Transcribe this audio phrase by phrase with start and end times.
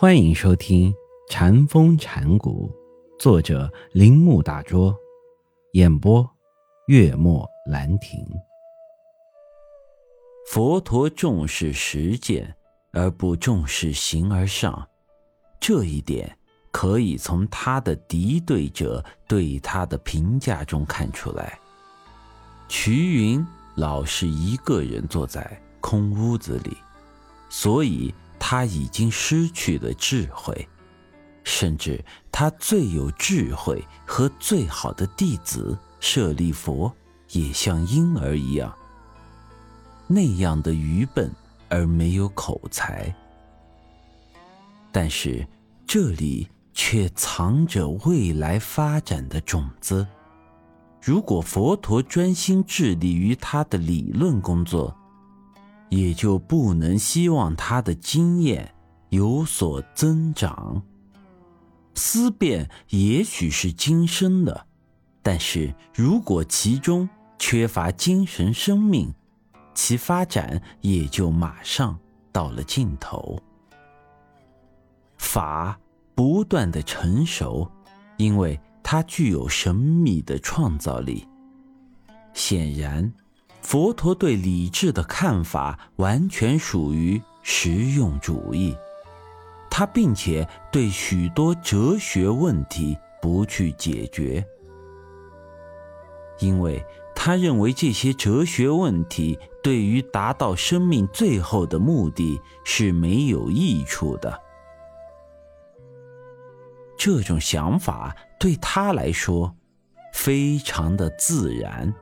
[0.00, 0.92] 欢迎收听
[1.28, 2.70] 《禅风禅谷，
[3.18, 4.96] 作者铃木大拙，
[5.72, 6.24] 演播
[6.86, 8.24] 月末兰亭。
[10.46, 12.54] 佛陀重视实践
[12.92, 14.88] 而不重视形而上，
[15.58, 16.38] 这一点
[16.70, 21.58] 可以从他的敌对者对他的评价中看出来。
[22.68, 23.44] 瞿云
[23.74, 26.76] 老是一个人坐在空屋子里，
[27.48, 28.14] 所以。
[28.38, 30.68] 他已经失去了智慧，
[31.44, 36.92] 甚至他最有智慧和最好的弟子舍利佛，
[37.30, 38.74] 也像婴儿一样，
[40.06, 41.30] 那样的愚笨
[41.68, 43.14] 而没有口才。
[44.90, 45.46] 但是
[45.86, 50.06] 这里却藏着未来发展的种子。
[51.00, 54.94] 如果佛陀专心致力于他的理论工作，
[55.88, 58.74] 也就不能希望他的经验
[59.08, 60.82] 有所增长。
[61.94, 64.66] 思辨也许是今生的，
[65.22, 67.08] 但是如果其中
[67.38, 69.12] 缺乏精神生命，
[69.74, 71.98] 其发展也就马上
[72.30, 73.40] 到了尽头。
[75.16, 75.78] 法
[76.14, 77.68] 不断的成熟，
[78.16, 81.26] 因为它具有神秘的创造力。
[82.34, 83.12] 显然。
[83.68, 88.74] 佛陀对理智的看法完全属于实用主义，
[89.68, 94.42] 他并且对许多哲学问题不去解决，
[96.38, 96.82] 因为
[97.14, 104.40] 他认为这些哲学问题对于达到生命最后的目的是没有益处的。
[106.96, 109.54] 这种想法对他来说
[110.14, 111.94] 非常的自然。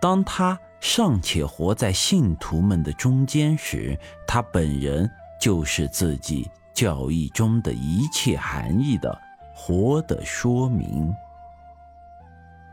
[0.00, 9.18] 当他尚且活在信徒们的中间时，他本人就是自己教义中的一切含义的
[9.54, 11.12] 活的说明。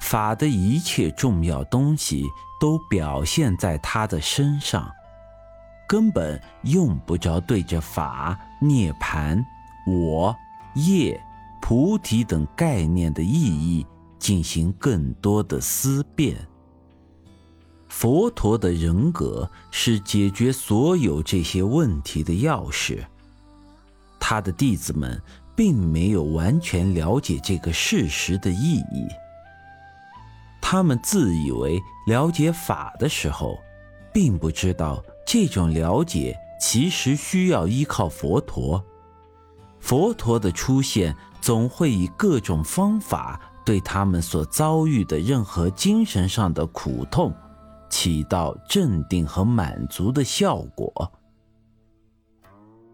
[0.00, 2.26] 法的一切重要东西
[2.60, 4.92] 都表现在他的身上，
[5.86, 9.42] 根本用不着对着法、涅盘、
[9.86, 10.36] 我、
[10.74, 11.18] 业、
[11.60, 13.86] 菩提等概念的意义
[14.18, 16.36] 进行更多的思辨。
[18.02, 22.98] 佛陀的人格是解决所有这些问题的钥匙。
[24.18, 25.22] 他的弟子们
[25.54, 29.06] 并没有完全了解这个事实的意义。
[30.60, 33.56] 他们自以为了解法的时候，
[34.12, 38.84] 并不知道这种了解其实需要依靠佛陀。
[39.78, 47.32] 佛陀的出现总会以各种方法对他们所遭遇的任何精神上的苦痛。
[47.92, 51.12] 起到镇定和满足的效果。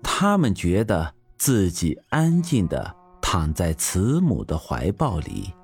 [0.02, 5.54] 他们觉得自己安静的躺在慈母的怀抱里，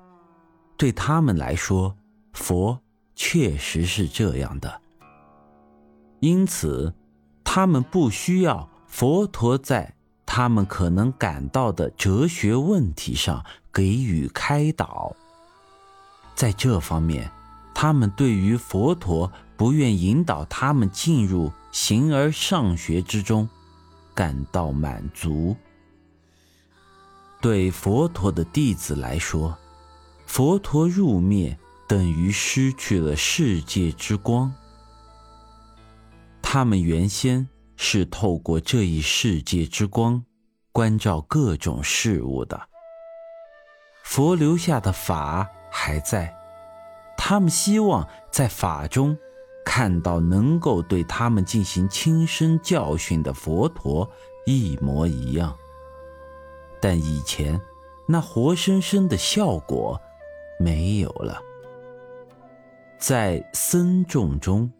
[0.77, 1.93] 对他们来说，
[2.31, 2.79] 佛
[3.13, 4.81] 确实是这样的。
[6.21, 6.93] 因此，
[7.43, 9.93] 他们不需要佛陀在
[10.25, 15.13] 他们可能感到的哲学问题上给予开导。
[16.35, 17.29] 在这方面。
[17.75, 23.47] 他们对于佛陀不愿引导他们进入形而上学之中
[24.15, 25.55] 感到满足。
[27.41, 29.55] 对佛陀的弟子来说，
[30.25, 34.51] 佛陀入灭等于失去了世界之光。
[36.41, 40.23] 他们原先是透过这一世界之光
[40.71, 42.69] 关照各种事物的。
[44.03, 46.44] 佛留下的法还在。
[47.27, 49.17] 他们希望在法中
[49.65, 54.07] 看到能够对他们进行亲身教训的佛陀
[54.45, 55.57] 一模一样，
[56.79, 57.59] 但以前
[58.07, 59.99] 那活生生的效果
[60.59, 61.41] 没有了。
[62.99, 64.71] 在僧众中，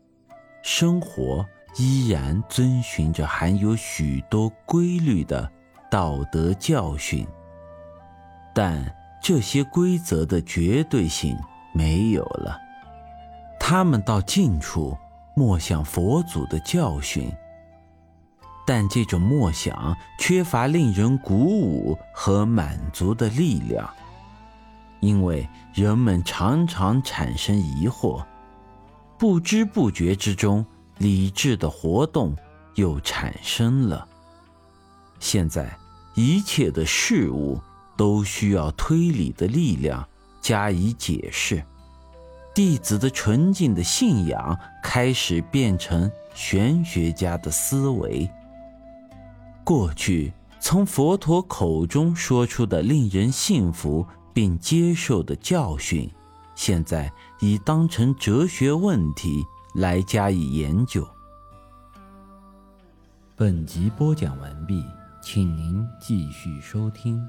[0.61, 1.43] 生活
[1.77, 5.51] 依然遵循着含有许多规律的
[5.89, 7.25] 道德教训，
[8.53, 11.35] 但这些规则的绝对性。
[11.75, 12.57] 没有了，
[13.59, 14.97] 他们到近处
[15.35, 17.29] 默想佛祖的教训，
[18.65, 23.93] 但这种默想缺乏令人鼓舞和满足的力量，
[25.01, 28.23] 因为人们常常产生疑惑，
[29.19, 30.65] 不知不觉之中，
[30.99, 32.33] 理智的活动
[32.75, 34.07] 又产生了。
[35.19, 35.77] 现在
[36.13, 37.59] 一切的事物
[37.97, 40.07] 都需要推理的力量。
[40.45, 41.65] 加以解释，
[42.53, 48.29] 弟子的纯净的信仰开始变成玄学家的思维。
[49.63, 54.05] 过去从佛陀口中说出的令人信服
[54.35, 56.07] 并接受的教训，
[56.53, 59.43] 现在已当成哲学问题
[59.73, 61.03] 来加以研究。
[63.35, 64.85] 本集播讲完毕，
[65.23, 67.19] 请您继续收听。